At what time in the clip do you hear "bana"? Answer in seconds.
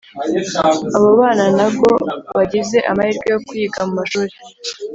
1.21-1.45